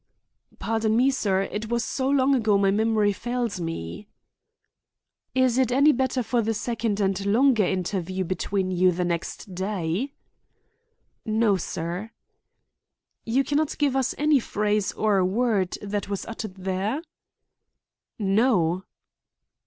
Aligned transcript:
"Pardon 0.57 0.97
me, 0.97 1.11
sir; 1.11 1.43
it 1.43 1.69
was 1.69 1.85
so 1.85 2.09
long 2.09 2.33
ago 2.33 2.57
my 2.57 2.71
memory 2.71 3.13
fails 3.13 3.59
me." 3.61 4.07
"Is 5.35 5.59
it 5.59 5.71
any 5.71 5.91
better 5.91 6.23
for 6.23 6.41
the 6.41 6.55
second 6.55 6.99
and 6.99 7.23
longer 7.23 7.63
interview 7.65 8.23
between 8.23 8.71
you 8.71 8.91
the 8.91 9.05
next 9.05 9.53
day?" 9.53 10.13
"No—sir." 11.23 12.09
"You 13.27 13.43
can 13.43 13.59
not 13.59 13.77
give 13.77 13.95
us 13.95 14.15
any 14.17 14.39
phrase 14.39 14.91
or 14.93 15.23
word 15.23 15.77
that 15.83 16.09
was 16.09 16.25
uttered 16.25 16.55
there?" 16.55 17.03
"No." 18.17 18.85